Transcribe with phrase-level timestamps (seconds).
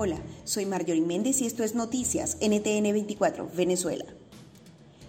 [0.00, 4.04] Hola, soy Marjorie Méndez y esto es Noticias NTN 24, Venezuela.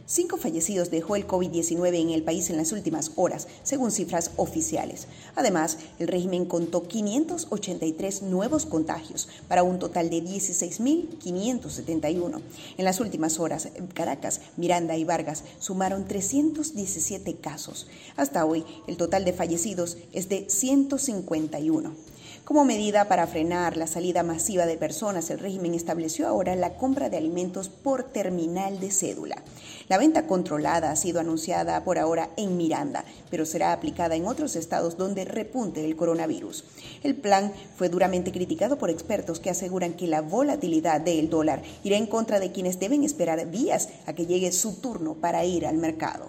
[0.08, 5.06] Cinco fallecidos dejó el COVID-19 en el país en las últimas horas, según cifras oficiales.
[5.36, 12.42] Además, el régimen contó 583 nuevos contagios, para un total de 16.571.
[12.80, 17.86] En las últimas horas, Caracas, Miranda y Vargas sumaron 317 casos.
[18.16, 22.10] Hasta hoy, el total de fallecidos es de 151.
[22.44, 27.10] Como medida para frenar la salida masiva de personas, el régimen estableció ahora la compra
[27.10, 29.44] de alimentos por terminal de cédula.
[29.88, 34.56] La venta controlada ha sido anunciada por ahora en Miranda, pero será aplicada en otros
[34.56, 36.64] estados donde repunte el coronavirus.
[37.04, 41.98] El plan fue duramente criticado por expertos que aseguran que la volatilidad del dólar irá
[41.98, 45.78] en contra de quienes deben esperar días a que llegue su turno para ir al
[45.78, 46.29] mercado.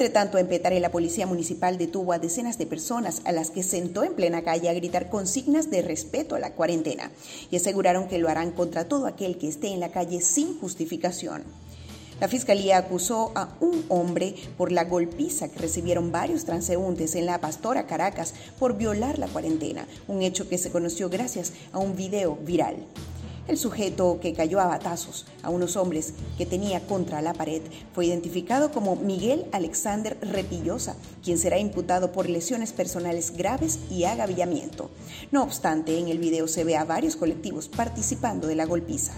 [0.00, 3.62] Entre tanto, en Petare, la policía municipal detuvo a decenas de personas a las que
[3.62, 7.10] sentó en plena calle a gritar consignas de respeto a la cuarentena
[7.50, 11.42] y aseguraron que lo harán contra todo aquel que esté en la calle sin justificación.
[12.18, 17.38] La fiscalía acusó a un hombre por la golpiza que recibieron varios transeúntes en la
[17.38, 22.36] Pastora Caracas por violar la cuarentena, un hecho que se conoció gracias a un video
[22.36, 22.76] viral.
[23.48, 27.62] El sujeto que cayó a batazos a unos hombres que tenía contra la pared
[27.94, 34.90] fue identificado como Miguel Alexander Repillosa, quien será imputado por lesiones personales graves y agavillamiento.
[35.32, 39.14] No obstante, en el video se ve a varios colectivos participando de la golpiza.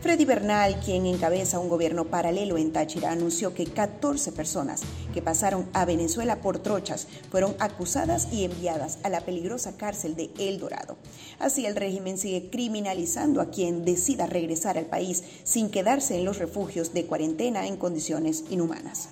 [0.00, 4.80] Freddy Bernal, quien encabeza un gobierno paralelo en Táchira, anunció que 14 personas
[5.12, 10.30] que pasaron a Venezuela por trochas fueron acusadas y enviadas a la peligrosa cárcel de
[10.38, 10.96] El Dorado.
[11.38, 16.38] Así el régimen sigue criminalizando a quien decida regresar al país sin quedarse en los
[16.38, 19.10] refugios de cuarentena en condiciones inhumanas.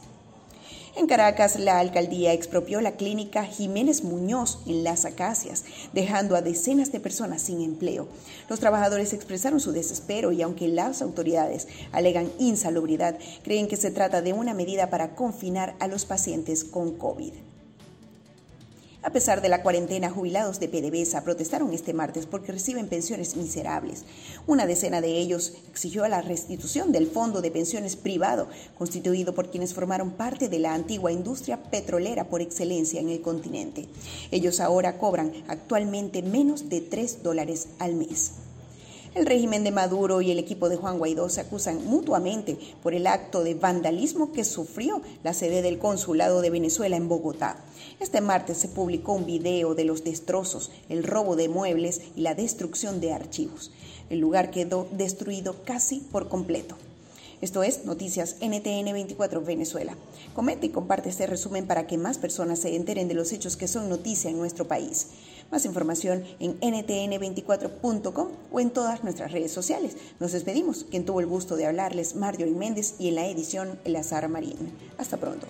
[0.97, 6.93] En Caracas, la alcaldía expropió la clínica Jiménez Muñoz en Las Acacias, dejando a decenas
[6.93, 8.09] de personas sin empleo.
[8.49, 14.23] Los trabajadores expresaron su desespero y aunque las autoridades alegan insalubridad, creen que se trata
[14.23, 17.33] de una medida para confinar a los pacientes con COVID.
[19.09, 24.05] A pesar de la cuarentena, jubilados de PDVSA protestaron este martes porque reciben pensiones miserables.
[24.47, 29.73] Una decena de ellos exigió la restitución del fondo de pensiones privado, constituido por quienes
[29.73, 33.89] formaron parte de la antigua industria petrolera por excelencia en el continente.
[34.31, 38.33] Ellos ahora cobran actualmente menos de 3 dólares al mes.
[39.15, 43.07] El régimen de Maduro y el equipo de Juan Guaidó se acusan mutuamente por el
[43.07, 47.57] acto de vandalismo que sufrió la sede del consulado de Venezuela en Bogotá.
[48.01, 52.35] Este martes se publicó un video de los destrozos, el robo de muebles y la
[52.35, 53.73] destrucción de archivos.
[54.11, 56.77] El lugar quedó destruido casi por completo.
[57.41, 59.95] Esto es Noticias NTN 24 Venezuela.
[60.35, 63.69] Comenta y comparte este resumen para que más personas se enteren de los hechos que
[63.69, 65.07] son noticia en nuestro país.
[65.51, 69.97] Más información en ntn24.com o en todas nuestras redes sociales.
[70.21, 70.85] Nos despedimos.
[70.85, 74.57] Quien tuvo el gusto de hablarles, Marjorie Méndez y en la edición, El Azar Marín.
[74.99, 75.47] Hasta pronto.